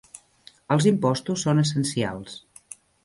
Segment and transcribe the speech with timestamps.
[0.75, 2.39] Els impostos són essencials.